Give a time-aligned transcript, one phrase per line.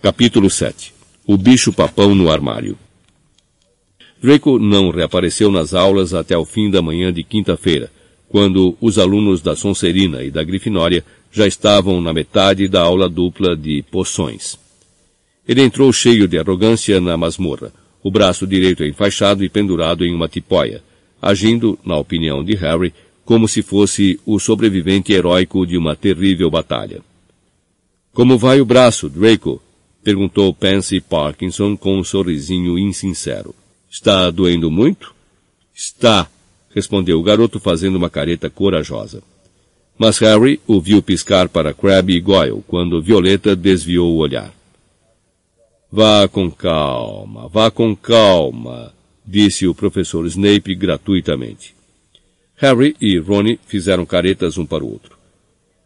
[0.00, 0.94] Capítulo 7
[1.26, 2.78] O bicho-papão no armário
[4.22, 7.90] Draco não reapareceu nas aulas até o fim da manhã de quinta-feira,
[8.28, 13.56] quando os alunos da Sonserina e da Grifinória já estavam na metade da aula dupla
[13.56, 14.56] de poções.
[15.48, 20.28] Ele entrou cheio de arrogância na masmorra, o braço direito enfaixado e pendurado em uma
[20.28, 20.80] tipóia,
[21.20, 22.94] agindo, na opinião de Harry,
[23.24, 27.00] como se fosse o sobrevivente heróico de uma terrível batalha.
[28.12, 29.60] Como vai o braço, Draco?
[30.02, 33.54] Perguntou Pansy Parkinson com um sorrisinho insincero.
[33.90, 35.14] Está doendo muito?
[35.74, 36.28] Está,
[36.74, 39.22] respondeu o garoto fazendo uma careta corajosa.
[39.98, 44.54] Mas Harry o viu piscar para Crabbe e Goyle quando Violeta desviou o olhar.
[45.90, 48.92] Vá com calma, vá com calma,
[49.26, 51.74] disse o professor Snape gratuitamente.
[52.56, 55.16] Harry e Ron fizeram caretas um para o outro.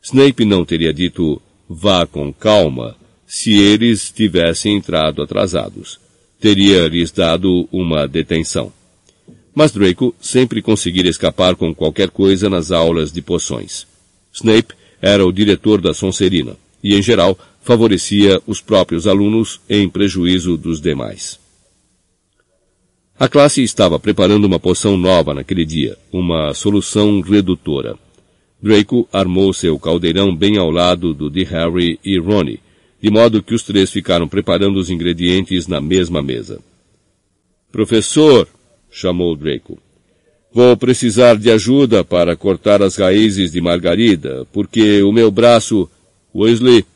[0.02, 2.96] Snape não teria dito vá com calma
[3.34, 5.98] se eles tivessem entrado atrasados.
[6.38, 8.70] Teria lhes dado uma detenção.
[9.54, 13.86] Mas Draco sempre conseguira escapar com qualquer coisa nas aulas de poções.
[14.34, 20.58] Snape era o diretor da Sonserina e, em geral, favorecia os próprios alunos em prejuízo
[20.58, 21.40] dos demais.
[23.18, 27.96] A classe estava preparando uma poção nova naquele dia, uma solução redutora.
[28.62, 32.60] Draco armou seu caldeirão bem ao lado do de Harry e Ronnie,
[33.02, 36.60] de modo que os três ficaram preparando os ingredientes na mesma mesa.
[37.72, 38.48] Professor,
[38.90, 39.78] chamou Draco,
[40.52, 45.90] vou precisar de ajuda para cortar as raízes de margarida, porque o meu braço...
[46.34, 46.86] Weasley,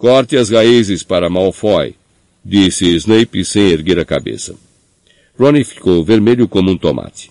[0.00, 1.94] Corte as raízes para Malfoy,
[2.42, 4.54] disse Snape sem erguer a cabeça.
[5.38, 7.30] Ronnie ficou vermelho como um tomate.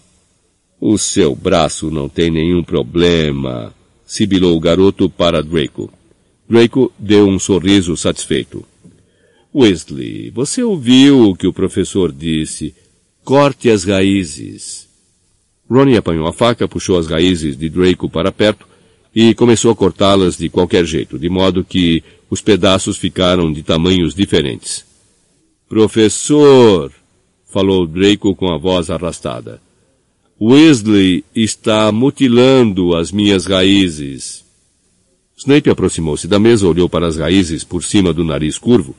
[0.79, 3.73] O seu braço não tem nenhum problema,
[4.05, 5.91] sibilou o garoto para Draco.
[6.49, 8.65] Draco deu um sorriso satisfeito.
[9.53, 12.73] Weasley, você ouviu o que o professor disse.
[13.23, 14.87] Corte as raízes.
[15.69, 18.67] Ronnie apanhou a faca, puxou as raízes de Draco para perto
[19.13, 24.15] e começou a cortá-las de qualquer jeito, de modo que os pedaços ficaram de tamanhos
[24.15, 24.83] diferentes.
[25.67, 26.91] Professor,
[27.45, 29.61] falou Draco com a voz arrastada.
[30.41, 34.48] Weasley está mutilando as minhas raízes.
[35.39, 38.93] Snape aproximou-se da mesa, olhou para as raízes por cima do nariz curvo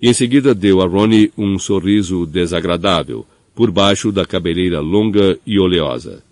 [0.00, 5.58] e em seguida deu a Ronnie um sorriso desagradável por baixo da cabeleira longa e
[5.58, 6.22] oleosa.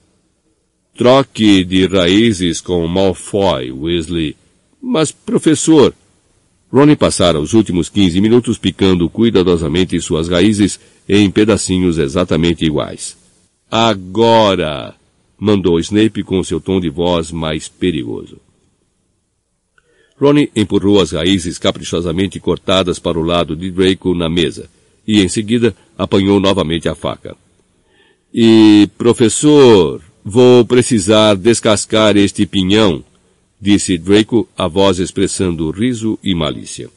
[0.94, 4.36] Troque de raízes com Malfoy, Weasley.
[4.82, 5.94] Mas, professor,
[6.70, 10.78] Ronnie passara os últimos quinze minutos picando cuidadosamente suas raízes
[11.08, 13.16] em pedacinhos exatamente iguais.
[13.70, 14.94] Agora!
[15.38, 18.47] mandou Snape com seu tom de voz mais perigoso.
[20.20, 24.68] Ronnie empurrou as raízes caprichosamente cortadas para o lado de Draco na mesa,
[25.06, 27.36] e em seguida apanhou novamente a faca.
[28.34, 33.04] E, professor, vou precisar descascar este pinhão,
[33.60, 36.90] disse Draco, a voz expressando riso e malícia.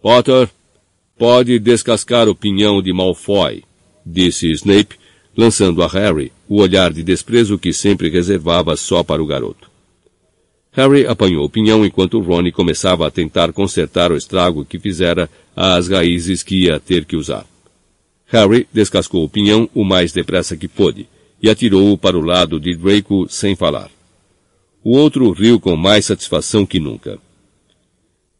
[0.00, 0.48] Potter,
[1.16, 3.62] pode descascar o pinhão de Malfoy,
[4.04, 4.96] disse Snape,
[5.36, 9.71] lançando a Harry o olhar de desprezo que sempre reservava só para o garoto.
[10.72, 15.88] Harry apanhou o pinhão enquanto Ron começava a tentar consertar o estrago que fizera às
[15.88, 17.46] raízes que ia ter que usar.
[18.26, 21.06] Harry descascou o pinhão o mais depressa que pôde
[21.42, 23.90] e atirou-o para o lado de Draco sem falar.
[24.82, 27.18] O outro riu com mais satisfação que nunca.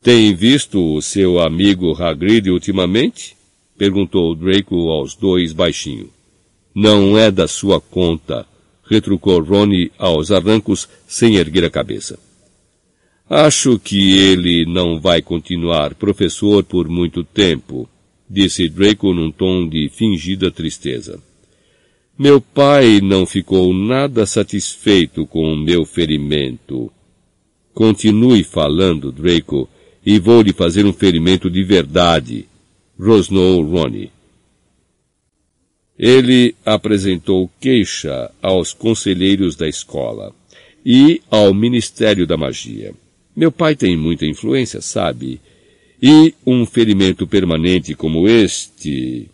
[0.00, 3.36] Tem visto o seu amigo Hagrid ultimamente?
[3.76, 6.08] Perguntou Draco aos dois baixinho.
[6.74, 8.46] Não é da sua conta,
[8.84, 12.18] retrucou Rony aos arrancos sem erguer a cabeça.
[13.28, 17.88] Acho que ele não vai continuar professor por muito tempo,
[18.28, 21.18] disse Draco num tom de fingida tristeza.
[22.18, 26.92] Meu pai não ficou nada satisfeito com o meu ferimento.
[27.72, 29.68] Continue falando, Draco,
[30.04, 32.46] e vou lhe fazer um ferimento de verdade,
[32.98, 34.10] rosnou Ronnie.
[35.98, 40.34] Ele apresentou queixa aos conselheiros da escola
[40.84, 42.94] e ao Ministério da Magia.
[43.34, 45.40] Meu pai tem muita influência, sabe?
[46.02, 49.28] E um ferimento permanente como este.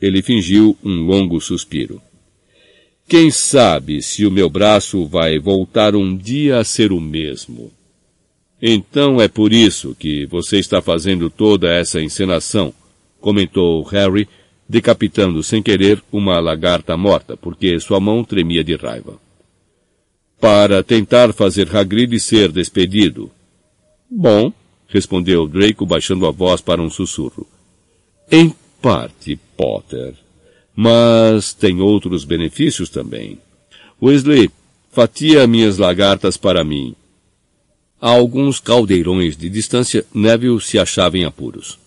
[0.00, 2.00] Ele fingiu um longo suspiro.
[3.08, 7.70] Quem sabe se o meu braço vai voltar um dia a ser o mesmo.
[8.60, 12.74] Então é por isso que você está fazendo toda essa encenação,
[13.20, 14.26] comentou Harry,
[14.68, 19.18] decapitando sem querer uma lagarta morta, porque sua mão tremia de raiva.
[20.40, 23.30] Para tentar fazer Hagrid ser despedido.
[24.10, 24.52] Bom,
[24.88, 27.46] respondeu Draco baixando a voz para um sussurro.
[28.30, 28.52] Em
[28.82, 30.14] parte, Potter.
[30.74, 33.38] Mas tem outros benefícios também.
[34.02, 34.50] Wesley,
[34.90, 36.94] fatia minhas lagartas para mim.
[38.00, 41.78] A alguns caldeirões de distância, Neville se achava em apuros.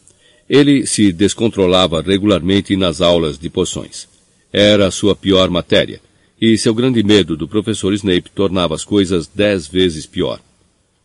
[0.50, 4.08] Ele se descontrolava regularmente nas aulas de poções.
[4.52, 6.02] Era sua pior matéria,
[6.42, 10.40] e seu grande medo do professor Snape tornava as coisas dez vezes pior.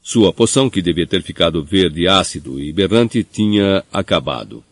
[0.02, 4.64] Sua poção, que devia ter ficado verde ácido e berrante, tinha acabado.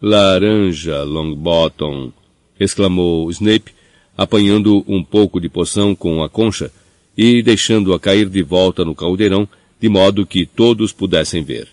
[0.00, 2.12] Laranja, Longbottom!
[2.60, 3.72] exclamou Snape,
[4.16, 6.70] apanhando um pouco de poção com a concha
[7.16, 9.48] e deixando-a cair de volta no caldeirão,
[9.80, 11.68] de modo que todos pudessem ver.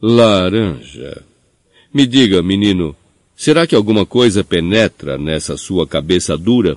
[0.00, 1.24] Laranja.
[1.92, 2.94] Me diga, menino,
[3.34, 6.76] será que alguma coisa penetra nessa sua cabeça dura?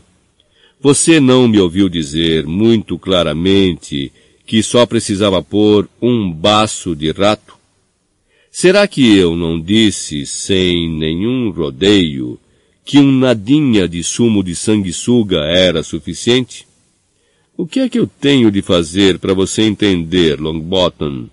[0.79, 4.11] Você não me ouviu dizer muito claramente
[4.45, 7.55] que só precisava pôr um baço de rato?
[8.49, 12.39] Será que eu não disse sem nenhum rodeio
[12.83, 16.65] que um nadinha de sumo de sanguessuga era suficiente?
[17.55, 21.27] O que é que eu tenho de fazer para você entender, Longbottom?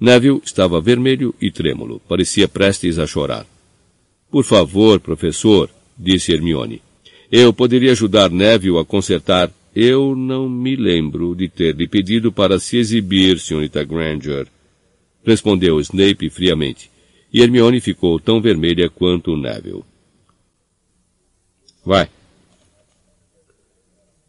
[0.00, 2.00] Neville estava vermelho e trêmulo.
[2.08, 3.46] Parecia prestes a chorar.
[4.30, 6.82] Por favor, professor, disse Hermione.
[7.30, 9.50] Eu poderia ajudar Neville a consertar.
[9.74, 14.46] Eu não me lembro de ter lhe pedido para se exibir, senhorita Granger.
[15.24, 16.90] Respondeu Snape friamente.
[17.32, 19.82] E Hermione ficou tão vermelha quanto Neville.
[21.84, 22.08] Vai.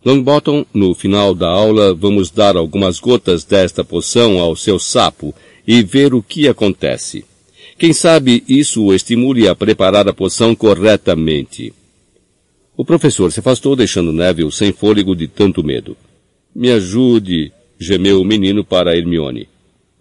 [0.03, 5.33] Longbottom, no final da aula, vamos dar algumas gotas desta poção ao seu sapo
[5.67, 7.25] e ver o que acontece.
[7.77, 11.73] Quem sabe isso o estimule a preparar a poção corretamente.
[12.77, 15.97] O professor se afastou, deixando Neville sem fôlego de tanto medo.
[16.53, 19.47] Me ajude, gemeu o menino para Hermione.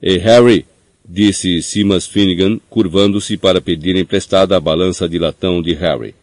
[0.03, 0.67] E Harry,
[1.09, 6.15] disse Simas Finnegan, curvando-se para pedir emprestada a balança de latão de Harry.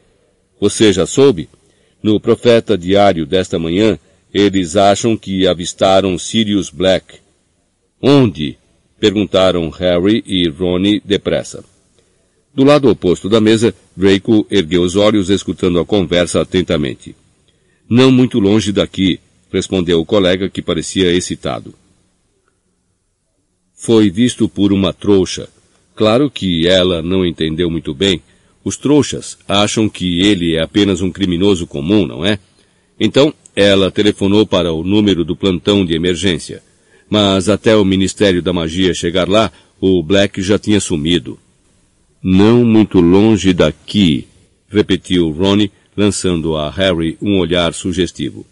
[0.60, 1.50] Você já soube?
[2.02, 3.98] No profeta diário desta manhã,
[4.34, 7.20] eles acham que avistaram Sirius Black.
[8.02, 8.58] Onde?
[9.02, 11.66] Perguntaram Harry e Ronnie depressa.
[12.54, 17.16] Do lado oposto da mesa, Draco ergueu os olhos escutando a conversa atentamente.
[17.90, 19.20] Não muito longe daqui,
[19.52, 21.74] respondeu o colega que parecia excitado.
[23.74, 25.50] Foi visto por uma trouxa.
[25.96, 28.22] Claro que ela não entendeu muito bem,
[28.64, 32.38] os trouxas acham que ele é apenas um criminoso comum, não é?
[33.00, 36.62] Então, ela telefonou para o número do plantão de emergência.
[37.12, 41.38] Mas até o Ministério da Magia chegar lá, o Black já tinha sumido.
[42.24, 44.30] Não muito longe daqui,
[44.70, 48.46] repetiu Ronnie, lançando a Harry um olhar sugestivo.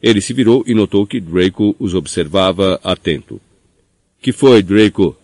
[0.00, 3.40] Ele se virou e notou que Draco os observava atento.
[4.22, 5.16] Que foi, Draco?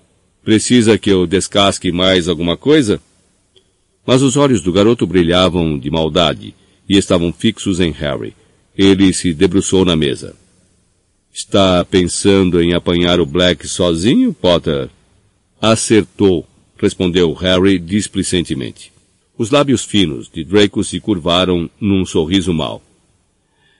[0.42, 3.00] Precisa que eu descasque mais alguma coisa?
[4.04, 6.52] Mas os olhos do garoto brilhavam de maldade
[6.88, 8.34] e estavam fixos em Harry.
[8.76, 10.34] Ele se debruçou na mesa.
[11.32, 14.90] Está pensando em apanhar o Black sozinho, Potter?
[15.58, 16.46] Acertou,
[16.76, 18.92] respondeu Harry displicentemente.
[19.38, 22.82] Os lábios finos de Draco se curvaram num sorriso mau.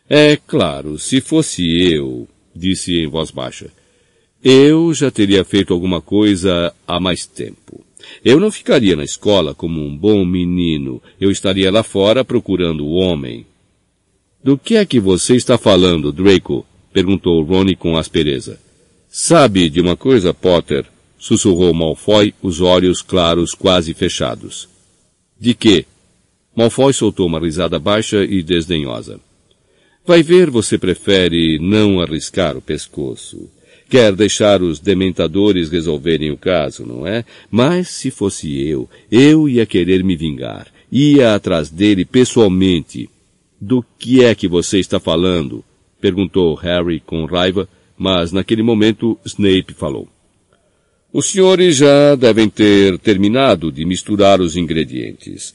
[0.09, 1.63] É claro, se fosse
[1.93, 2.27] eu,
[2.57, 3.71] disse em voz baixa,
[4.43, 7.85] eu já teria feito alguma coisa há mais tempo.
[8.25, 11.03] Eu não ficaria na escola como um bom menino.
[11.21, 13.47] Eu estaria lá fora procurando o homem.
[14.43, 16.67] Do que é que você está falando, Draco?
[16.93, 18.59] Perguntou Ronnie com aspereza.
[19.09, 20.87] Sabe de uma coisa, Potter?
[21.23, 24.69] sussurrou Malfoy, os olhos claros quase fechados.
[25.39, 25.87] De quê?
[26.55, 29.21] Malfoy soltou uma risada baixa e desdenhosa.
[30.05, 33.49] Vai ver, você prefere não arriscar o pescoço.
[33.89, 37.25] Quer deixar os dementadores resolverem o caso, não é?
[37.49, 40.67] Mas se fosse eu, eu ia querer me vingar.
[40.91, 43.09] Ia atrás dele pessoalmente.
[43.61, 45.65] Do que é que você está falando?
[46.03, 50.09] Perguntou Harry com raiva, mas naquele momento Snape falou.
[51.13, 55.55] Os senhores já devem ter terminado de misturar os ingredientes.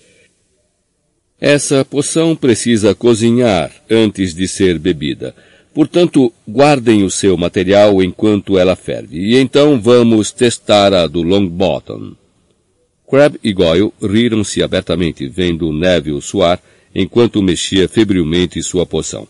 [1.38, 5.36] Essa poção precisa cozinhar antes de ser bebida.
[5.74, 9.20] Portanto, guardem o seu material enquanto ela ferve.
[9.20, 12.16] E então vamos testar a do Longbottom.
[13.06, 16.62] Crab e Goyle riram-se abertamente, vendo Neville suar,
[16.96, 19.28] enquanto mexia febrilmente sua poção.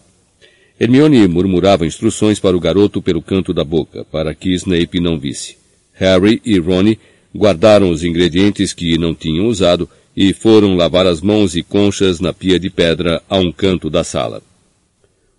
[0.80, 5.58] Hermione murmurava instruções para o garoto pelo canto da boca, para que Snape não visse.
[5.94, 7.00] Harry e Ronnie
[7.36, 12.32] guardaram os ingredientes que não tinham usado e foram lavar as mãos e conchas na
[12.32, 14.42] pia de pedra a um canto da sala.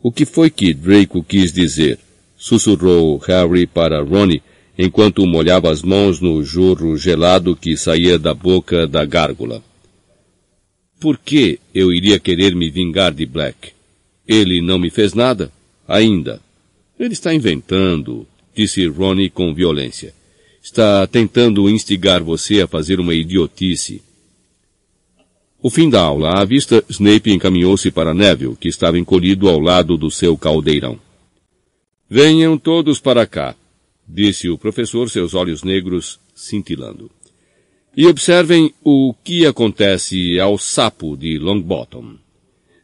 [0.02, 1.99] O que foi que Draco quis dizer?
[2.37, 4.42] Sussurrou Harry para Ronnie,
[4.76, 9.62] enquanto molhava as mãos no jorro gelado que saía da boca da gárgula.
[11.00, 13.77] Por que eu iria querer me vingar de Black?
[14.28, 15.50] Ele não me fez nada?
[15.88, 16.40] Ainda.
[17.00, 20.12] Ele está inventando, disse Ronnie com violência.
[20.62, 24.02] Está tentando instigar você a fazer uma idiotice.
[25.62, 29.97] O fim da aula à vista, Snape encaminhou-se para Neville, que estava encolhido ao lado
[29.97, 31.00] do seu caldeirão.
[32.08, 33.56] Venham todos para cá,
[34.06, 37.11] disse o professor, seus olhos negros cintilando.
[37.97, 42.16] E observem o que acontece ao sapo de Longbottom.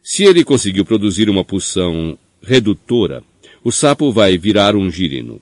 [0.07, 3.23] Se ele conseguiu produzir uma pulsão redutora,
[3.63, 5.41] o sapo vai virar um girino.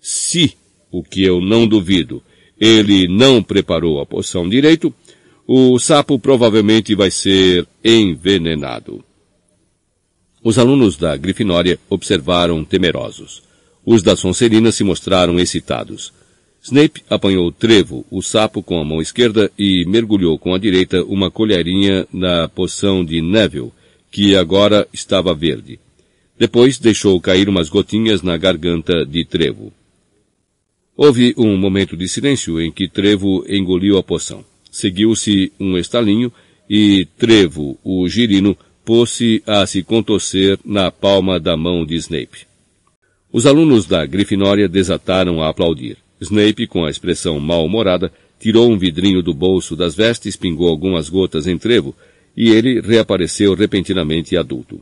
[0.00, 0.54] Se,
[0.90, 2.20] o que eu não duvido,
[2.58, 4.92] ele não preparou a poção direito,
[5.46, 9.04] o sapo provavelmente vai ser envenenado.
[10.42, 13.44] Os alunos da Grifinória observaram temerosos.
[13.86, 16.12] Os da Sonserina se mostraram excitados.
[16.60, 21.30] Snape apanhou Trevo, o sapo, com a mão esquerda e mergulhou com a direita uma
[21.30, 23.70] colherinha na poção de Neville,
[24.10, 25.78] que agora estava verde.
[26.38, 29.72] Depois deixou cair umas gotinhas na garganta de Trevo.
[30.96, 34.44] Houve um momento de silêncio em que Trevo engoliu a poção.
[34.70, 36.32] Seguiu-se um estalinho
[36.68, 42.46] e Trevo, o girino, pôs-se a se contorcer na palma da mão de Snape.
[43.32, 45.98] Os alunos da Grifinória desataram a aplaudir.
[46.20, 51.46] Snape, com a expressão mal-humorada, tirou um vidrinho do bolso das vestes, pingou algumas gotas
[51.46, 51.94] em Trevo,
[52.36, 54.80] e ele reapareceu repentinamente adulto.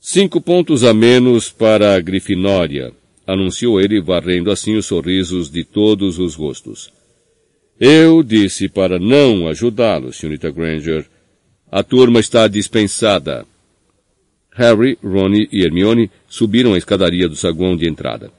[0.00, 2.92] Cinco pontos a menos para a Grifinória,
[3.26, 6.92] anunciou ele, varrendo assim os sorrisos de todos os rostos.
[7.80, 10.52] Eu disse para não ajudá-lo, Sr.
[10.52, 11.06] Granger.
[11.70, 13.46] A turma está dispensada.
[14.52, 18.30] Harry, Ron e Hermione subiram a escadaria do saguão de entrada.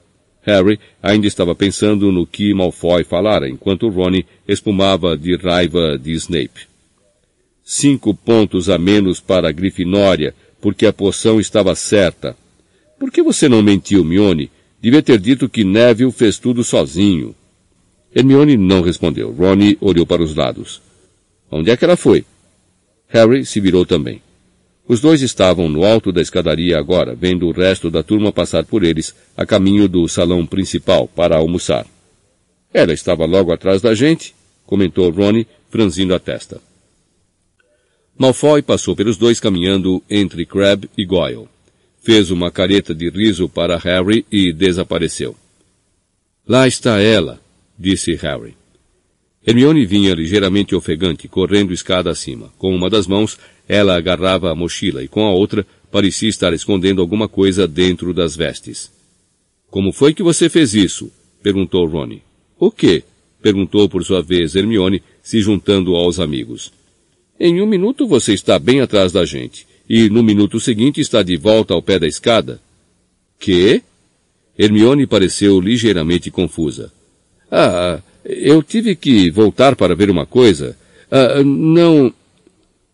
[0.43, 6.74] Harry ainda estava pensando no que Malfoy falara, enquanto Ron espumava de raiva de Snape.
[7.67, 12.37] Cinco pontos a menos para a Grifinória, porque a poção estava certa.
[12.99, 14.51] Por que você não mentiu, Mione?
[14.79, 17.33] Devia ter dito que Neville fez tudo sozinho.
[18.13, 19.31] Hermione não respondeu.
[19.31, 20.79] Ron olhou para os lados.
[21.51, 22.23] Onde é que ela foi?
[23.07, 24.21] Harry se virou também.
[24.87, 28.83] Os dois estavam no alto da escadaria agora, vendo o resto da turma passar por
[28.83, 31.87] eles, a caminho do salão principal, para almoçar.
[32.71, 34.35] Ela estava logo atrás da gente,
[34.67, 36.61] comentou Ronnie, franzindo a testa.
[38.17, 41.49] Malfoy passou pelos dois caminhando entre Crabbe e Goyle.
[42.01, 45.35] Fez uma careta de riso para Harry e desapareceu.
[46.47, 47.41] Lá está ela,
[47.77, 48.55] disse Harry.
[49.45, 52.51] Hermione vinha ligeiramente ofegante, correndo escada acima.
[52.57, 57.01] Com uma das mãos, ela agarrava a mochila e com a outra parecia estar escondendo
[57.01, 58.91] alguma coisa dentro das vestes.
[59.69, 61.11] Como foi que você fez isso?
[61.43, 62.23] perguntou Rony.
[62.57, 63.03] O quê?
[63.41, 66.71] perguntou por sua vez Hermione, se juntando aos amigos.
[67.39, 71.35] Em um minuto você está bem atrás da gente, e no minuto seguinte está de
[71.35, 72.61] volta ao pé da escada.
[73.39, 73.81] Que?
[74.57, 76.91] Hermione pareceu ligeiramente confusa.
[77.51, 80.77] Ah, eu tive que voltar para ver uma coisa.
[81.11, 82.13] Ah, não.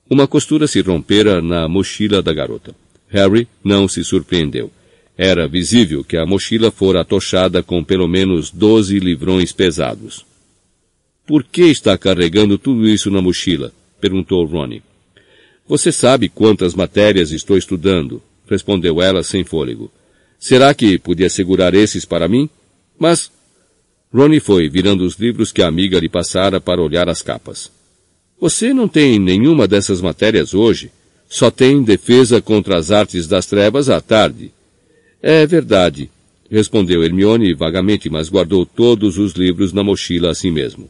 [0.10, 2.76] Uma costura se rompera na mochila da garota.
[3.08, 4.72] Harry não se surpreendeu.
[5.18, 10.26] Era visível que a mochila fora atochada com pelo menos doze livrões pesados.
[11.28, 13.72] Por que está carregando tudo isso na mochila?
[14.02, 14.84] Perguntou Ronnie.
[15.68, 19.92] Você sabe quantas matérias estou estudando, respondeu ela sem fôlego.
[20.40, 22.50] Será que podia segurar esses para mim?
[23.00, 23.32] Mas
[24.12, 27.72] Ronnie foi virando os livros que a amiga lhe passara para olhar as capas.
[28.40, 30.92] Você não tem nenhuma dessas matérias hoje.
[31.30, 34.52] Só tem defesa contra as artes das trevas à tarde.
[35.22, 36.10] É verdade,
[36.50, 40.90] respondeu Hermione vagamente, mas guardou todos os livros na mochila assim mesmo.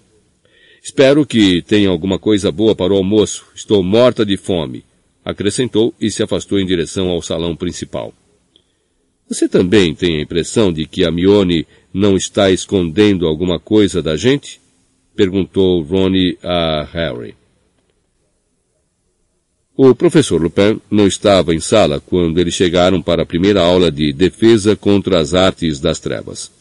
[0.83, 3.45] Espero que tenha alguma coisa boa para o almoço.
[3.53, 4.83] Estou morta de fome,
[5.23, 8.13] acrescentou e se afastou em direção ao salão principal.
[9.29, 14.17] Você também tem a impressão de que a Mione não está escondendo alguma coisa da
[14.17, 14.59] gente?
[15.15, 17.35] Perguntou Ronnie a Harry.
[19.77, 24.11] O professor Lupin não estava em sala quando eles chegaram para a primeira aula de
[24.11, 26.51] defesa contra as artes das trevas.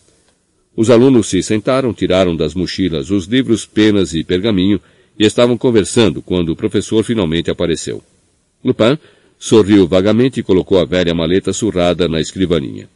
[0.77, 4.81] Os alunos se sentaram, tiraram das mochilas os livros, penas e pergaminho
[5.19, 8.03] e estavam conversando quando o professor finalmente apareceu.
[8.65, 8.99] Lupin
[9.39, 12.89] sorriu vagamente e colocou a velha maleta surrada na escrivaninha.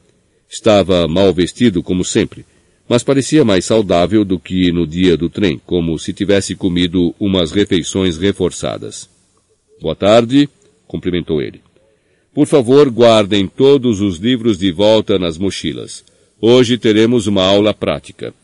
[0.49, 2.45] Estava mal vestido como sempre,
[2.89, 7.51] mas parecia mais saudável do que no dia do trem, como se tivesse comido umas
[7.51, 9.09] refeições reforçadas.
[9.81, 10.49] Boa tarde,
[10.87, 11.61] cumprimentou ele.
[12.33, 16.05] Por favor, guardem todos os livros de volta nas mochilas.
[16.47, 18.35] Hoje teremos uma aula prática.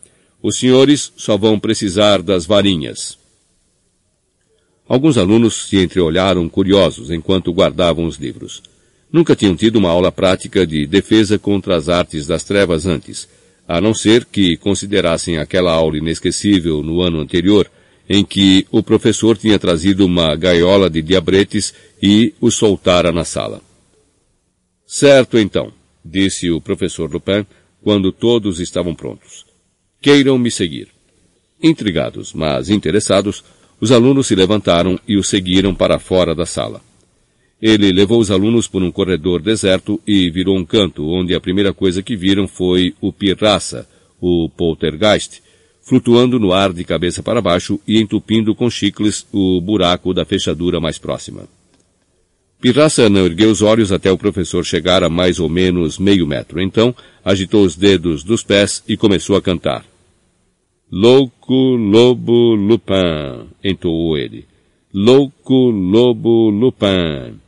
[0.41, 3.15] Os senhores só vão precisar das varinhas.
[4.87, 8.63] Alguns alunos se entreolharam curiosos enquanto guardavam os livros.
[9.13, 13.29] Nunca tinham tido uma aula prática de defesa contra as artes das trevas antes,
[13.67, 17.69] a não ser que considerassem aquela aula inesquecível no ano anterior,
[18.09, 23.61] em que o professor tinha trazido uma gaiola de diabretes e o soltara na sala.
[24.87, 25.71] Certo então,
[26.03, 27.45] disse o professor Lupin,
[27.83, 29.45] quando todos estavam prontos.
[30.01, 30.87] Queiram me seguir.
[31.61, 33.43] Intrigados, mas interessados,
[33.79, 36.81] os alunos se levantaram e o seguiram para fora da sala.
[37.61, 41.71] Ele levou os alunos por um corredor deserto e virou um canto, onde a primeira
[41.73, 43.87] coisa que viram foi o pirraça,
[44.19, 45.41] o poltergeist,
[45.81, 50.79] flutuando no ar de cabeça para baixo e entupindo com chicles o buraco da fechadura
[50.79, 51.47] mais próxima.
[52.61, 56.61] Pirraça não ergueu os olhos até o professor chegar a mais ou menos meio metro.
[56.61, 59.83] Então, agitou os dedos dos pés e começou a cantar.
[60.91, 64.45] Louco Lobo Lupin, entoou ele.
[64.93, 67.39] Louco Lobo Lupin.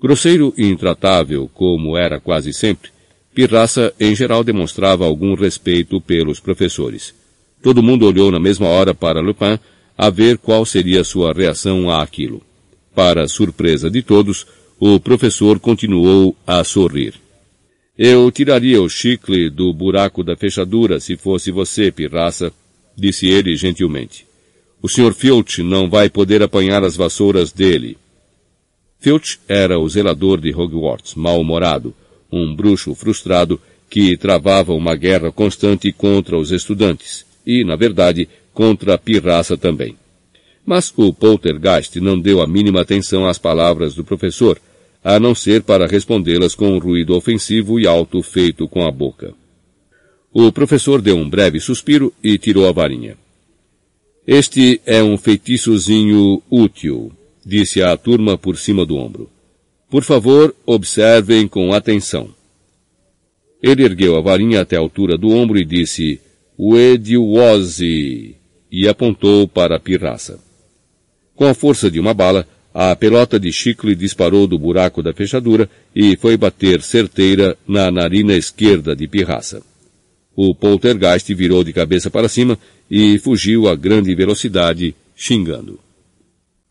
[0.00, 2.90] Grosseiro e intratável, como era quase sempre,
[3.34, 7.14] Pirraça em geral demonstrava algum respeito pelos professores.
[7.62, 9.58] Todo mundo olhou na mesma hora para Lupin
[9.98, 12.40] a ver qual seria sua reação a aquilo.
[12.94, 14.46] Para surpresa de todos,
[14.78, 17.14] o professor continuou a sorrir.
[17.96, 22.52] Eu tiraria o chicle do buraco da fechadura se fosse você, pirraça,
[22.96, 24.26] disse ele gentilmente.
[24.82, 25.14] O Sr.
[25.14, 27.96] Filch não vai poder apanhar as vassouras dele.
[29.00, 31.94] Filch era o zelador de Hogwarts, mal-humorado,
[32.30, 38.94] um bruxo frustrado que travava uma guerra constante contra os estudantes, e, na verdade, contra
[38.94, 39.96] a pirraça também.
[40.64, 44.58] Mas o poltergeist não deu a mínima atenção às palavras do professor,
[45.02, 49.34] a não ser para respondê-las com um ruído ofensivo e alto feito com a boca.
[50.32, 53.16] O professor deu um breve suspiro e tirou a varinha.
[54.26, 57.12] Este é um feitiçozinho útil,
[57.44, 59.28] disse à turma por cima do ombro.
[59.90, 62.30] Por favor, observem com atenção.
[63.62, 66.20] Ele ergueu a varinha até a altura do ombro e disse,
[66.58, 68.34] Uediwose,
[68.70, 70.43] e apontou para a pirraça.
[71.34, 75.68] Com a força de uma bala, a pelota de chicle disparou do buraco da fechadura
[75.94, 79.62] e foi bater certeira na narina esquerda de Pirraça.
[80.36, 82.58] O poltergeist virou de cabeça para cima
[82.90, 85.78] e fugiu a grande velocidade, xingando.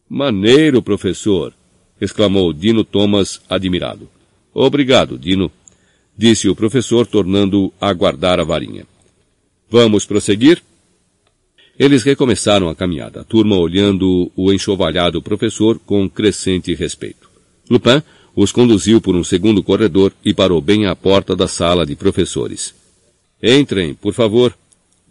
[0.10, 1.54] Maneiro, professor!
[2.00, 4.10] exclamou Dino Thomas, admirado.
[4.54, 5.50] Obrigado, Dino,
[6.18, 8.86] disse o professor, tornando a guardar a varinha.
[9.70, 10.62] Vamos prosseguir?
[11.78, 17.30] Eles recomeçaram a caminhada, a turma olhando o enxovalhado professor com crescente respeito.
[17.70, 18.04] Lupin
[18.36, 22.74] os conduziu por um segundo corredor e parou bem à porta da sala de professores.
[23.42, 24.56] Entrem, por favor,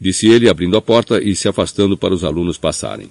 [0.01, 3.11] disse ele abrindo a porta e se afastando para os alunos passarem.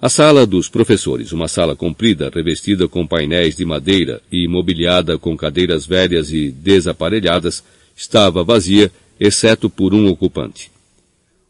[0.00, 5.34] A sala dos professores, uma sala comprida, revestida com painéis de madeira e mobiliada com
[5.34, 7.64] cadeiras velhas e desaparelhadas,
[7.96, 10.73] estava vazia, exceto por um ocupante.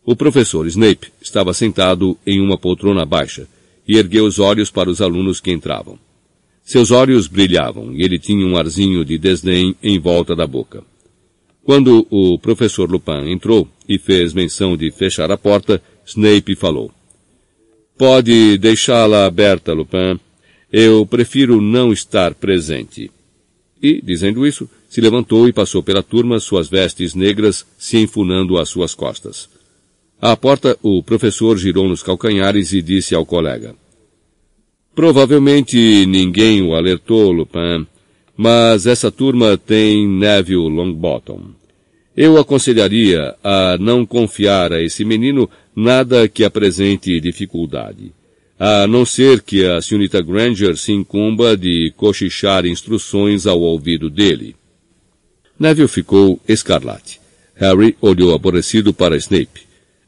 [0.07, 3.49] O professor Snape estava sentado em uma poltrona baixa
[3.89, 5.99] e ergueu os olhos para os alunos que entravam.
[6.63, 10.83] Seus olhos brilhavam e ele tinha um arzinho de desdém em volta da boca.
[11.63, 16.93] Quando o professor Lupin entrou e fez menção de fechar a porta, Snape falou.
[17.97, 20.21] Pode deixá-la aberta, Lupin.
[20.71, 23.11] Eu prefiro não estar presente.
[23.83, 28.69] E, dizendo isso, se levantou e passou pela turma, suas vestes negras se enfunando às
[28.69, 29.54] suas costas.
[30.27, 33.75] À porta, o professor girou nos calcanhares e disse ao colega.
[34.95, 37.87] Provavelmente ninguém o alertou, Lupin,
[38.35, 41.51] mas essa turma tem Neville Longbottom.
[42.17, 48.11] Eu aconselharia a não confiar a esse menino nada que apresente dificuldade,
[48.59, 54.57] a não ser que a senhorita Granger se incumba de cochichar instruções ao ouvido dele.
[55.61, 57.21] Neville ficou escarlate.
[57.57, 59.64] Harry olhou aborrecido para Snape.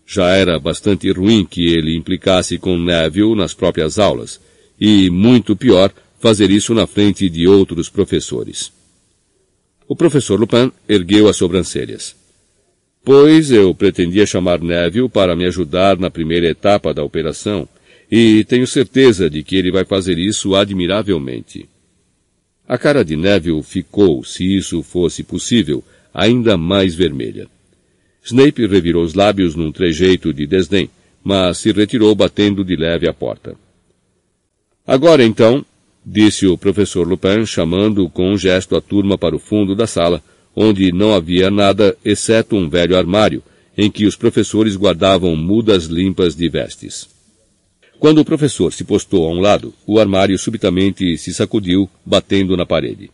[0.07, 4.41] Já era bastante ruim que ele implicasse com Neville nas próprias aulas,
[4.81, 8.73] e, muito pior, fazer isso na frente de outros professores.
[9.89, 12.15] O professor Lupin ergueu as sobrancelhas.
[13.05, 17.69] Pois eu pretendia chamar Neville para me ajudar na primeira etapa da operação,
[18.11, 21.69] e tenho certeza de que ele vai fazer isso admiravelmente.
[22.69, 27.49] A cara de Neville ficou, se isso fosse possível, ainda mais vermelha.
[28.27, 30.91] Snape revirou os lábios num trejeito de desdém,
[31.23, 33.55] mas se retirou batendo de leve à porta.
[34.85, 35.65] Agora então,
[36.05, 40.21] disse o professor Lupin, chamando com um gesto a turma para o fundo da sala,
[40.57, 43.45] onde não havia nada exceto um velho armário,
[43.79, 47.09] em que os professores guardavam mudas limpas de vestes.
[48.01, 52.67] Quando o professor se postou a um lado, o armário subitamente se sacudiu, batendo na
[52.67, 53.09] parede.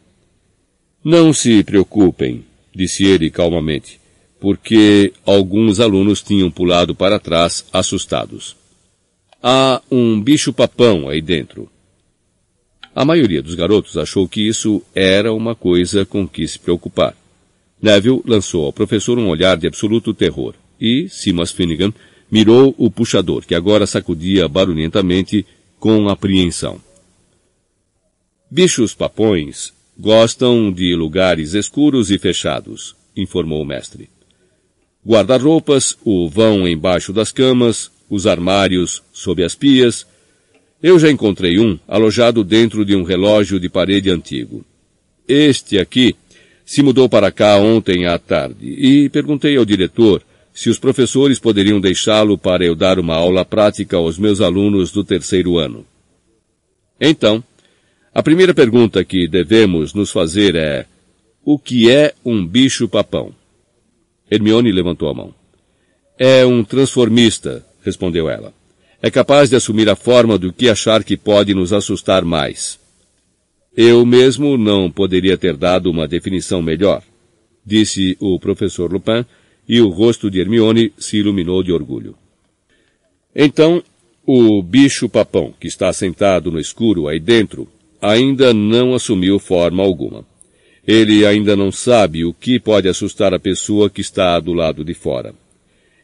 [1.04, 2.44] Não se preocupem,
[2.74, 4.00] disse ele calmamente,
[4.42, 8.56] porque alguns alunos tinham pulado para trás, assustados.
[9.40, 11.70] Há um bicho-papão aí dentro.
[12.92, 17.14] A maioria dos garotos achou que isso era uma coisa com que se preocupar.
[17.80, 21.94] Neville lançou ao professor um olhar de absoluto terror e Simas Finnegan
[22.28, 25.46] mirou o puxador, que agora sacudia barulhentamente
[25.78, 26.80] com apreensão.
[28.50, 34.10] Bichos papões gostam de lugares escuros e fechados, informou o mestre.
[35.04, 40.06] Guarda-roupas o vão embaixo das camas, os armários sob as pias,
[40.82, 44.64] eu já encontrei um alojado dentro de um relógio de parede antigo.
[45.26, 46.14] Este aqui
[46.64, 50.22] se mudou para cá ontem à tarde e perguntei ao diretor
[50.54, 55.02] se os professores poderiam deixá-lo para eu dar uma aula prática aos meus alunos do
[55.02, 55.86] terceiro ano.
[57.00, 57.42] Então,
[58.14, 60.86] a primeira pergunta que devemos nos fazer é:
[61.44, 63.34] o que é um bicho-papão?
[64.32, 65.34] Hermione levantou a mão.
[66.18, 68.52] É um transformista, respondeu ela
[69.02, 72.78] é capaz de assumir a forma do que achar que pode nos assustar mais.
[73.76, 77.02] Eu mesmo não poderia ter dado uma definição melhor,
[77.66, 79.24] disse o professor Lupin,
[79.68, 82.14] e o rosto de Hermione se iluminou de orgulho.
[83.34, 83.82] Então,
[84.24, 87.66] o bicho-papão, que está sentado no escuro aí dentro,
[88.00, 90.24] ainda não assumiu forma alguma.
[90.86, 94.94] Ele ainda não sabe o que pode assustar a pessoa que está do lado de
[94.94, 95.34] fora.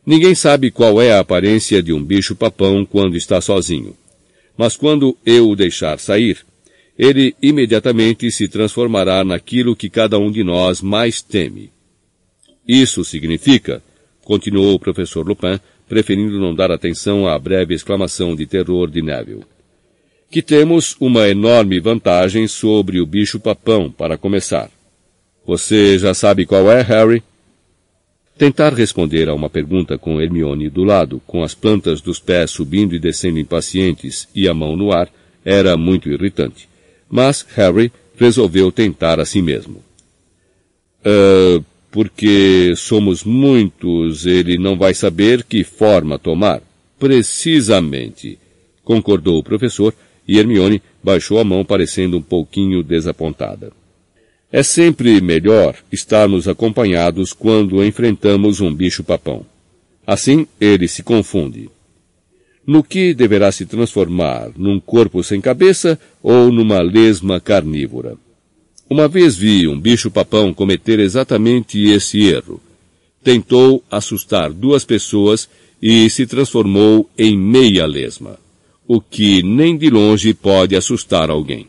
[0.06, 3.96] Ninguém sabe qual é a aparência de um bicho-papão quando está sozinho.
[4.56, 6.38] Mas quando eu o deixar sair,
[6.98, 11.70] ele imediatamente se transformará naquilo que cada um de nós mais teme.
[12.66, 13.82] Isso significa,
[14.24, 19.44] continuou o professor Lupin, preferindo não dar atenção à breve exclamação de terror de Neville,
[20.30, 24.70] que temos uma enorme vantagem sobre o bicho-papão para começar.
[25.46, 27.22] Você já sabe qual é, Harry?
[28.36, 32.94] Tentar responder a uma pergunta com Hermione do lado, com as plantas dos pés subindo
[32.94, 35.08] e descendo impacientes e a mão no ar,
[35.44, 36.68] era muito irritante.
[37.08, 39.82] Mas Harry resolveu tentar a si mesmo.
[41.00, 46.60] Uh, porque somos muitos, ele não vai saber que forma tomar.
[46.98, 48.38] Precisamente,
[48.84, 49.94] concordou o professor,
[50.28, 53.72] e Hermione baixou a mão parecendo um pouquinho desapontada.
[54.52, 59.44] É sempre melhor estarmos acompanhados quando enfrentamos um bicho-papão.
[60.06, 61.70] Assim, ele se confunde.
[62.66, 64.50] No que deverá se transformar?
[64.56, 68.16] Num corpo sem cabeça ou numa lesma carnívora?
[68.90, 72.60] Uma vez vi um bicho-papão cometer exatamente esse erro.
[73.22, 75.48] Tentou assustar duas pessoas
[75.80, 78.38] e se transformou em meia lesma,
[78.90, 81.68] o que nem de longe pode assustar alguém.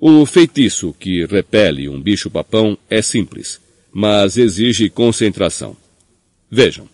[0.00, 3.60] O feitiço que repele um bicho-papão é simples,
[3.92, 5.76] mas exige concentração.
[6.50, 6.88] Vejam,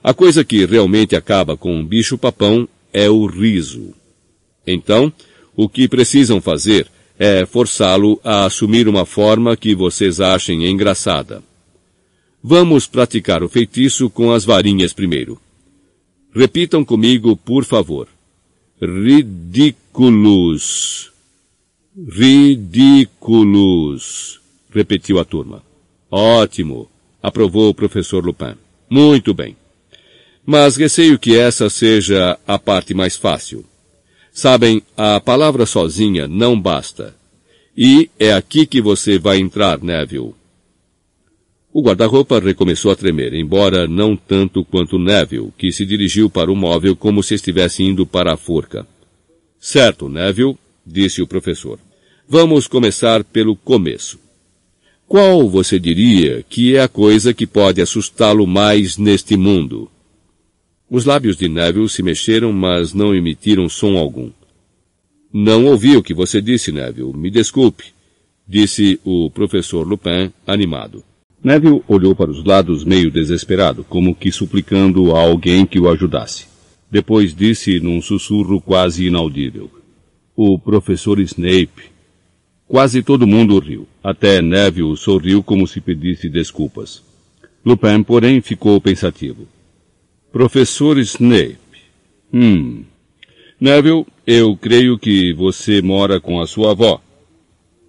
[0.00, 3.94] a coisa que realmente acaba com um bicho-papão é o riso.
[4.64, 5.12] Então,
[5.56, 6.86] o que precisam fazer
[7.18, 11.42] é forçá-lo a assumir uma forma que vocês achem engraçada.
[12.40, 15.40] Vamos praticar o feitiço com as varinhas primeiro.
[16.32, 18.06] Repitam comigo, por favor.
[18.80, 20.70] Ridiculous.
[22.08, 23.60] Ridículos,
[24.72, 25.62] repetiu a turma.
[26.10, 26.88] Ótimo,
[27.22, 28.54] aprovou o professor Lupin.
[28.88, 29.54] Muito bem.
[30.46, 33.64] Mas receio que essa seja a parte mais fácil.
[34.32, 37.14] Sabem, a palavra sozinha não basta.
[37.76, 40.34] E é aqui que você vai entrar, Neville.
[41.72, 46.56] O guarda-roupa recomeçou a tremer, embora não tanto quanto Neville, que se dirigiu para o
[46.56, 48.84] móvel como se estivesse indo para a forca.
[49.58, 51.78] Certo, Neville, disse o professor.
[52.28, 54.18] Vamos começar pelo começo.
[55.06, 59.88] Qual você diria que é a coisa que pode assustá-lo mais neste mundo?
[60.90, 64.30] Os lábios de Neville se mexeram, mas não emitiram som algum.
[65.32, 67.16] Não ouvi o que você disse, Neville.
[67.16, 67.92] Me desculpe,
[68.46, 71.04] disse o professor Lupin, animado.
[71.42, 76.46] Neville olhou para os lados meio desesperado, como que suplicando a alguém que o ajudasse.
[76.90, 79.70] Depois disse num sussurro quase inaudível.
[80.36, 81.90] O professor Snape
[82.70, 83.84] Quase todo mundo riu.
[84.00, 87.02] Até Neville sorriu como se pedisse desculpas.
[87.66, 89.48] Lupin, porém, ficou pensativo.
[90.30, 91.58] Professor Snape.
[92.32, 92.84] Hum.
[93.60, 97.00] Neville, eu creio que você mora com a sua avó.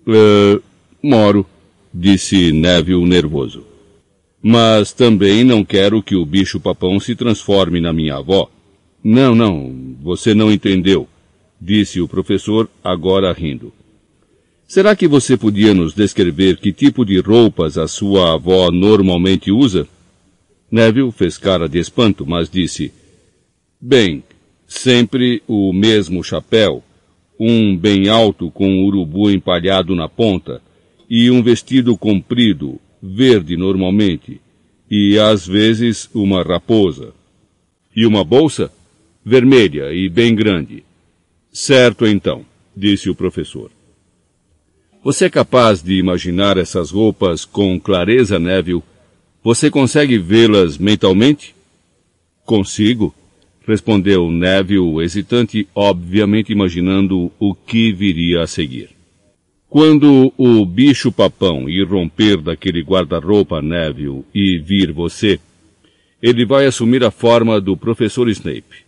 [0.07, 0.59] Uh,
[0.99, 1.45] moro.
[1.93, 3.65] Disse Neville nervoso.
[4.41, 8.49] Mas também não quero que o bicho-papão se transforme na minha avó.
[9.03, 11.07] Não, não, você não entendeu,
[11.59, 13.71] disse o professor, agora rindo.
[14.67, 19.87] Será que você podia nos descrever que tipo de roupas a sua avó normalmente usa?
[20.71, 22.91] Neville fez cara de espanto, mas disse,
[23.79, 24.23] Bem,
[24.67, 26.81] sempre o mesmo chapéu,
[27.37, 30.61] um bem alto com um urubu empalhado na ponta,
[31.13, 34.39] e um vestido comprido, verde normalmente,
[34.89, 37.13] e às vezes uma raposa.
[37.93, 38.71] E uma bolsa?
[39.23, 40.85] Vermelha e bem grande.
[41.51, 43.69] Certo então, disse o professor.
[45.03, 48.81] Você é capaz de imaginar essas roupas com clareza, Neville?
[49.43, 51.53] Você consegue vê-las mentalmente?
[52.45, 53.13] Consigo,
[53.67, 59.00] respondeu Neville, hesitante, obviamente imaginando o que viria a seguir.
[59.71, 65.39] Quando o bicho-papão irromper daquele guarda-roupa, Neville, e vir você,
[66.21, 68.83] ele vai assumir a forma do professor Snape.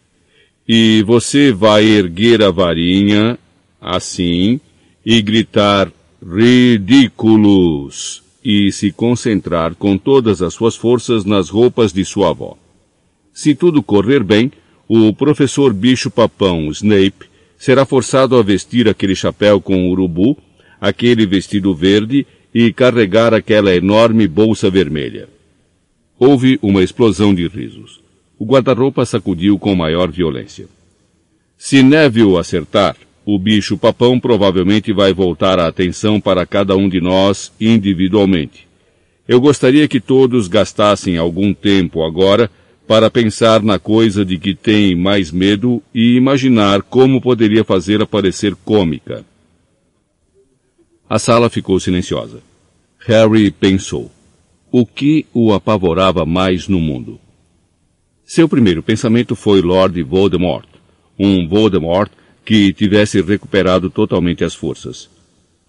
[0.67, 3.39] E você vai erguer a varinha,
[3.79, 4.59] assim,
[5.05, 5.89] e gritar
[6.21, 12.57] ridículos, e se concentrar com todas as suas forças nas roupas de sua avó.
[13.31, 14.51] Se tudo correr bem,
[14.85, 20.37] o professor bicho-papão Snape será forçado a vestir aquele chapéu com urubu,
[20.83, 25.29] aquele vestido verde e carregar aquela enorme bolsa vermelha.
[26.19, 28.01] Houve uma explosão de risos.
[28.37, 30.67] O guarda-roupa sacudiu com maior violência.
[31.57, 37.49] Se Neville acertar, o bicho-papão provavelmente vai voltar a atenção para cada um de nós
[37.61, 38.67] individualmente.
[39.25, 42.51] Eu gostaria que todos gastassem algum tempo agora
[42.85, 48.53] para pensar na coisa de que tem mais medo e imaginar como poderia fazer parecer
[48.65, 49.23] cômica.
[51.13, 52.41] A sala ficou silenciosa.
[53.05, 54.09] Harry pensou.
[54.71, 57.19] O que o apavorava mais no mundo?
[58.25, 60.65] Seu primeiro pensamento foi Lord Voldemort.
[61.19, 62.09] Um Voldemort
[62.43, 65.07] que tivesse recuperado totalmente as forças.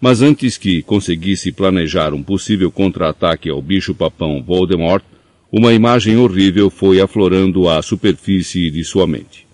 [0.01, 5.03] Mas antes que conseguisse planejar um possível contra-ataque ao bicho-papão Voldemort,
[5.51, 9.45] uma imagem horrível foi aflorando à superfície de sua mente.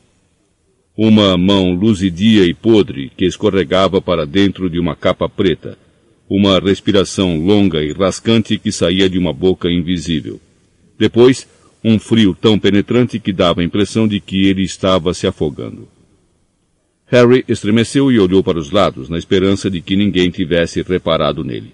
[0.97, 5.77] Uma mão luzidia e podre que escorregava para dentro de uma capa preta.
[6.29, 10.39] Uma respiração longa e rascante que saía de uma boca invisível.
[10.99, 11.47] Depois,
[11.83, 15.87] um frio tão penetrante que dava a impressão de que ele estava se afogando.
[17.07, 21.73] Harry estremeceu e olhou para os lados, na esperança de que ninguém tivesse reparado nele.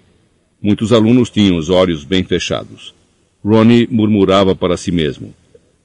[0.60, 2.94] Muitos alunos tinham os olhos bem fechados.
[3.44, 5.32] Ronnie murmurava para si mesmo.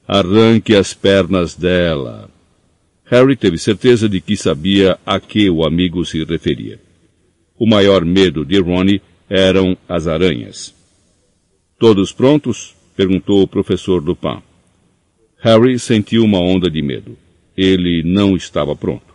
[0.08, 2.28] Arranque as pernas dela.
[3.06, 6.80] Harry teve certeza de que sabia a que o amigo se referia.
[7.58, 10.74] O maior medo de Ronnie eram as aranhas.
[11.78, 12.74] Todos prontos?
[12.96, 14.40] perguntou o professor Lupin.
[15.38, 17.16] Harry sentiu uma onda de medo.
[17.56, 19.14] Ele não estava pronto.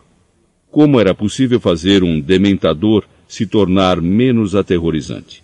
[0.70, 5.42] Como era possível fazer um dementador se tornar menos aterrorizante?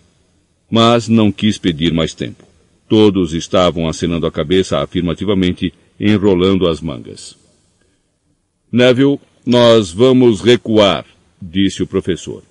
[0.71, 2.45] Mas não quis pedir mais tempo.
[2.87, 7.35] Todos estavam acenando a cabeça afirmativamente, enrolando as mangas.
[8.77, 11.03] Neville, nós vamos recuar,
[11.41, 12.43] disse o professor.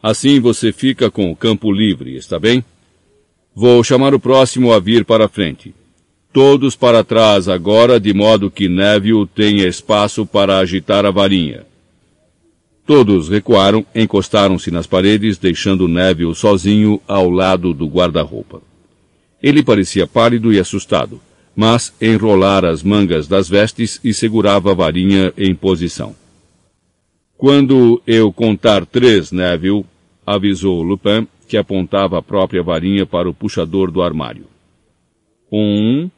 [0.00, 2.64] Assim você fica com o campo livre, está bem?
[3.52, 5.74] Vou chamar o próximo a vir para a frente.
[6.32, 11.66] Todos para trás agora, de modo que Neville tenha espaço para agitar a varinha.
[12.86, 18.62] Todos recuaram, encostaram-se nas paredes, deixando Neville sozinho ao lado do guarda-roupa.
[19.42, 21.20] Ele parecia pálido e assustado,
[21.54, 26.14] mas enrolara as mangas das vestes e segurava a varinha em posição.
[27.36, 29.84] Quando eu contar três, Neville,
[30.24, 34.46] avisou Lupin, que apontava a própria varinha para o puxador do armário.
[35.52, 36.08] Um,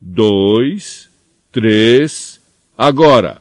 [0.00, 1.08] dois,
[1.50, 2.40] três,
[2.76, 3.40] agora!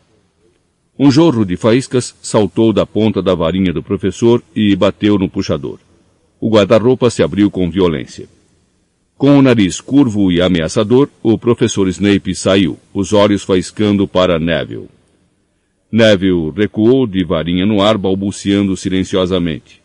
[0.97, 5.79] Um jorro de faíscas saltou da ponta da varinha do professor e bateu no puxador.
[6.41, 8.27] O guarda-roupa se abriu com violência.
[9.19, 14.87] Com o nariz curvo e ameaçador, o professor Snape saiu, os olhos faiscando para Neville.
[15.91, 19.81] Neville recuou de varinha no ar, balbuciando silenciosamente.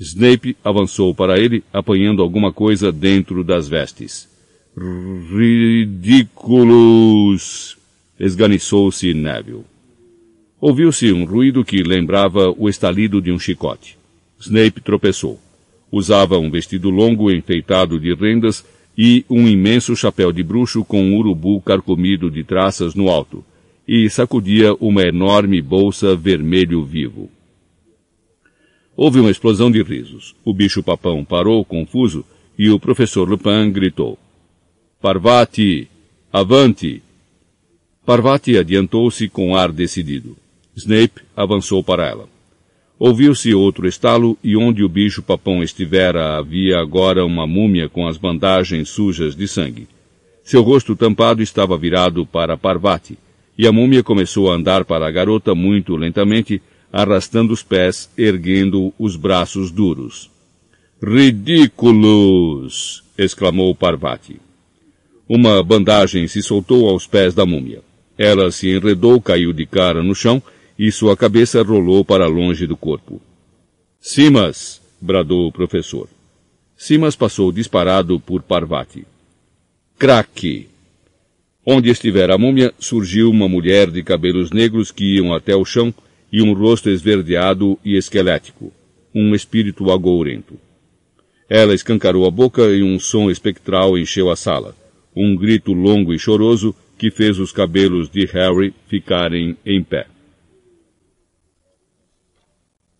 [0.00, 4.28] Snape avançou para ele, apanhando alguma coisa dentro das vestes.
[4.76, 6.18] Ridículos!
[8.18, 9.62] esganiçou-se Neville.
[10.60, 13.96] Ouviu-se um ruído que lembrava o estalido de um chicote.
[14.40, 15.38] Snape tropeçou.
[15.92, 18.64] Usava um vestido longo enfeitado de rendas
[18.96, 23.44] e um imenso chapéu de bruxo com um urubu carcomido de traças no alto,
[23.86, 27.30] e sacudia uma enorme bolsa vermelho vivo.
[28.96, 30.34] Houve uma explosão de risos.
[30.44, 32.24] O bicho-papão parou confuso
[32.58, 34.18] e o professor Lupin gritou.
[35.00, 35.88] Parvati!
[36.32, 37.02] Avante!
[38.04, 40.36] Parvati adiantou-se com ar decidido.
[40.74, 42.31] Snape avançou para ela.
[43.04, 48.90] Ouviu-se outro estalo e onde o bicho-papão estivera havia agora uma múmia com as bandagens
[48.90, 49.88] sujas de sangue.
[50.44, 53.18] Seu rosto tampado estava virado para Parvati,
[53.58, 56.62] e a múmia começou a andar para a garota muito lentamente,
[56.92, 60.30] arrastando os pés, erguendo os braços duros.
[61.02, 63.02] Ridículos!
[63.18, 64.36] exclamou Parvati.
[65.28, 67.80] Uma bandagem se soltou aos pés da múmia.
[68.16, 70.40] Ela se enredou, caiu de cara no chão
[70.82, 73.22] e sua cabeça rolou para longe do corpo.
[74.00, 74.82] Simas!
[75.00, 76.08] bradou o professor.
[76.76, 79.06] Simas passou disparado por Parvati.
[79.96, 80.66] Craque!
[81.64, 85.94] Onde estivera a múmia, surgiu uma mulher de cabelos negros que iam até o chão
[86.32, 88.72] e um rosto esverdeado e esquelético,
[89.14, 90.58] um espírito agourento.
[91.48, 94.74] Ela escancarou a boca e um som espectral encheu a sala,
[95.14, 100.06] um grito longo e choroso que fez os cabelos de Harry ficarem em pé.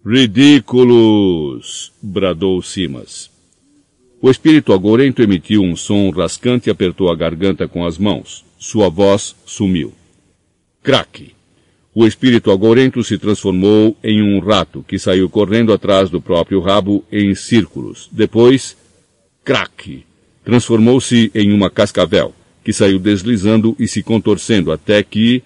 [0.04, 1.92] Ridículos!
[2.02, 3.30] bradou Simas.
[4.20, 8.44] O espírito agourento emitiu um som rascante e apertou a garganta com as mãos.
[8.58, 9.92] Sua voz sumiu.
[10.82, 11.36] Craque!
[11.94, 17.04] O espírito agourento se transformou em um rato que saiu correndo atrás do próprio rabo
[17.12, 18.08] em círculos.
[18.10, 18.76] Depois,
[19.44, 20.04] craque!
[20.44, 22.34] Transformou-se em uma cascavel
[22.64, 25.44] que saiu deslizando e se contorcendo até que,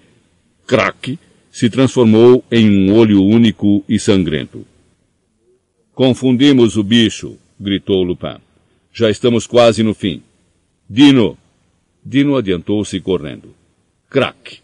[0.66, 1.18] craque!
[1.56, 4.66] Se transformou em um olho único e sangrento.
[5.94, 8.36] Confundimos o bicho, gritou Lupin.
[8.92, 10.20] Já estamos quase no fim.
[10.86, 11.38] Dino!
[12.04, 13.54] Dino adiantou-se correndo.
[14.10, 14.58] Crack!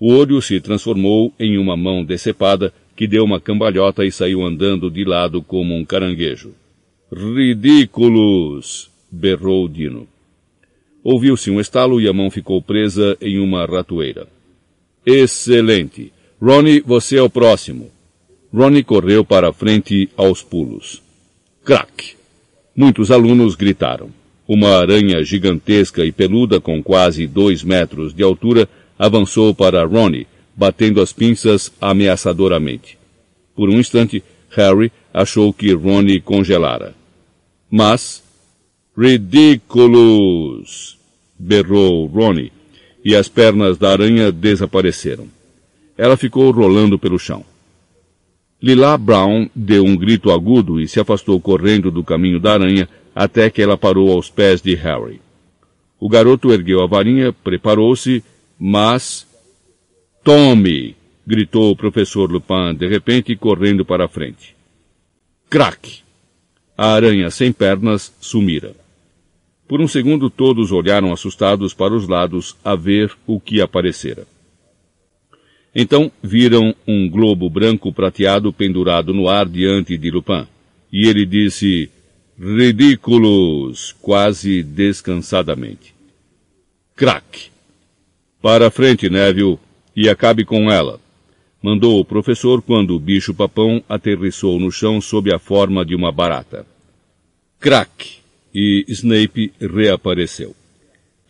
[0.00, 4.90] O olho se transformou em uma mão decepada que deu uma cambalhota e saiu andando
[4.90, 6.56] de lado como um caranguejo.
[7.12, 8.90] Ridículos!
[9.12, 10.08] berrou Dino.
[11.04, 14.26] Ouviu-se um estalo e a mão ficou presa em uma ratoeira.
[15.06, 16.10] Excelente!
[16.44, 17.88] Ronnie, você é o próximo.
[18.52, 21.00] Ronnie correu para a frente aos pulos.
[21.64, 22.16] Crack!
[22.74, 24.10] Muitos alunos gritaram.
[24.48, 30.26] Uma aranha gigantesca e peluda com quase dois metros de altura avançou para Ronnie,
[30.56, 32.98] batendo as pinças ameaçadoramente.
[33.54, 36.92] Por um instante, Harry achou que Ronnie congelara.
[37.70, 38.20] Mas,
[38.98, 40.98] ridículos!
[41.38, 42.50] berrou Ronnie,
[43.04, 45.28] e as pernas da aranha desapareceram.
[45.96, 47.44] Ela ficou rolando pelo chão.
[48.62, 53.50] Lila Brown deu um grito agudo e se afastou correndo do caminho da aranha até
[53.50, 55.20] que ela parou aos pés de Harry.
[55.98, 58.24] O garoto ergueu a varinha, preparou-se,
[58.58, 59.26] mas...
[60.24, 60.96] Tome!
[61.26, 64.56] gritou o professor Lupin de repente, correndo para a frente.
[65.50, 66.00] Crack!
[66.76, 68.74] A aranha sem pernas sumira.
[69.68, 74.26] Por um segundo todos olharam assustados para os lados a ver o que aparecera.
[75.74, 80.46] Então viram um globo branco prateado pendurado no ar diante de Lupin.
[80.92, 81.88] E ele disse,
[82.38, 85.94] ridículos, quase descansadamente.
[86.94, 87.50] Crack!
[88.42, 89.58] Para frente, Neville,
[89.96, 91.00] e acabe com ela.
[91.62, 96.66] Mandou o professor quando o bicho-papão aterrissou no chão sob a forma de uma barata.
[97.58, 98.18] Crack!
[98.54, 100.54] E Snape reapareceu.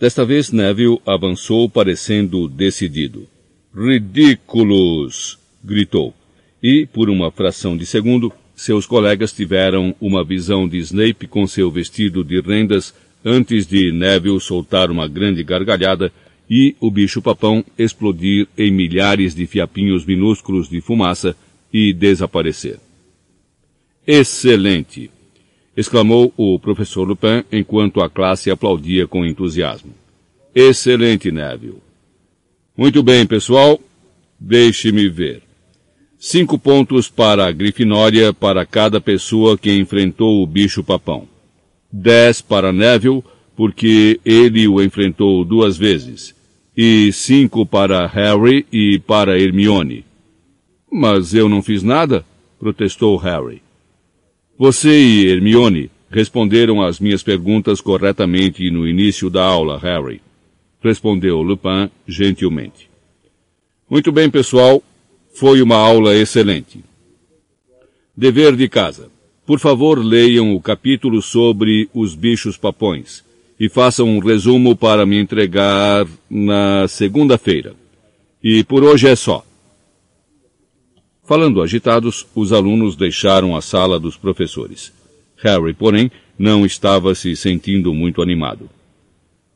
[0.00, 3.28] Desta vez Neville avançou parecendo decidido.
[3.74, 5.38] Ridículos!
[5.64, 6.14] gritou.
[6.62, 11.70] E, por uma fração de segundo, seus colegas tiveram uma visão de Snape com seu
[11.70, 16.12] vestido de rendas antes de Neville soltar uma grande gargalhada
[16.50, 21.34] e o bicho-papão explodir em milhares de fiapinhos minúsculos de fumaça
[21.72, 22.78] e desaparecer.
[24.06, 25.10] Excelente!
[25.74, 29.94] exclamou o professor Lupin enquanto a classe aplaudia com entusiasmo.
[30.54, 31.91] Excelente, Neville.
[32.76, 33.78] Muito bem, pessoal.
[34.40, 35.42] Deixe-me ver.
[36.18, 41.28] Cinco pontos para a Grifinória para cada pessoa que enfrentou o bicho-papão.
[41.92, 43.22] Dez para Neville,
[43.54, 46.34] porque ele o enfrentou duas vezes.
[46.74, 50.06] E cinco para Harry e para Hermione.
[50.90, 52.24] Mas eu não fiz nada,
[52.58, 53.60] protestou Harry.
[54.58, 60.22] Você e Hermione responderam às minhas perguntas corretamente no início da aula, Harry
[60.82, 62.90] respondeu Lupin gentilmente.
[63.88, 64.82] Muito bem, pessoal.
[65.34, 66.84] Foi uma aula excelente.
[68.16, 69.10] Dever de casa.
[69.46, 73.24] Por favor, leiam o capítulo sobre os bichos papões
[73.58, 77.74] e façam um resumo para me entregar na segunda-feira.
[78.42, 79.44] E por hoje é só.
[81.24, 84.92] Falando agitados, os alunos deixaram a sala dos professores.
[85.36, 88.68] Harry, porém, não estava se sentindo muito animado.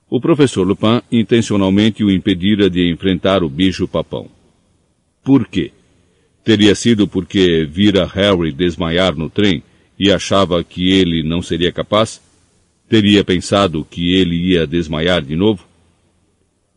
[0.09, 4.29] O professor Lupin intencionalmente o impedira de enfrentar o bicho-papão.
[5.25, 5.73] Por quê?
[6.45, 9.65] Teria sido porque vira Harry desmaiar no trem
[9.99, 12.21] e achava que ele não seria capaz?
[12.89, 15.67] Teria pensado que ele ia desmaiar de novo?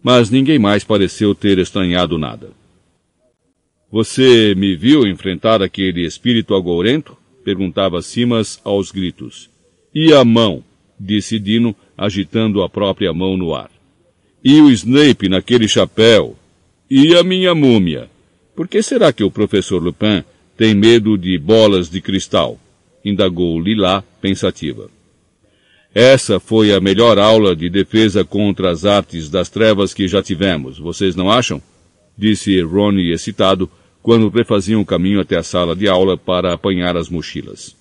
[0.01, 2.51] Mas ninguém mais pareceu ter estranhado nada.
[3.91, 7.15] Você me viu enfrentar aquele espírito agourento?
[7.43, 9.49] perguntava Simas aos gritos.
[9.93, 10.63] E a mão?
[10.99, 13.69] disse Dino, agitando a própria mão no ar.
[14.41, 16.37] E o Snape naquele chapéu?
[16.89, 18.09] E a minha múmia?
[18.55, 20.23] Por que será que o professor Lupin
[20.57, 22.57] tem medo de bolas de cristal?
[23.03, 24.89] indagou Lilá, pensativa.
[25.93, 30.77] Essa foi a melhor aula de defesa contra as artes das trevas que já tivemos,
[30.77, 31.61] vocês não acham?
[32.17, 33.69] Disse Ronnie excitado,
[34.01, 37.75] quando refaziam o caminho até a sala de aula para apanhar as mochilas.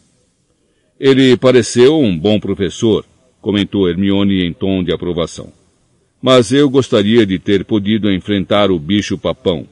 [0.99, 3.05] Ele pareceu um bom professor,
[3.41, 5.53] comentou Hermione em tom de aprovação.
[6.21, 9.67] Mas eu gostaria de ter podido enfrentar o bicho-papão.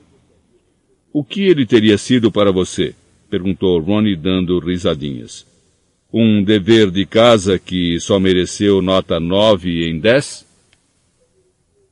[1.12, 2.94] O que ele teria sido para você?
[3.28, 5.44] perguntou Ronnie dando risadinhas.
[6.12, 10.45] Um dever de casa que só mereceu nota nove em dez?